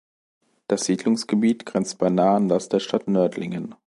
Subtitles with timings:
[0.67, 3.75] Das Siedlungsgebiet grenzt beinahe an das der Stadt Nördlingen.